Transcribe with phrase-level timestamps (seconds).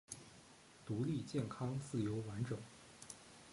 [0.83, 2.57] 独立健康自由完整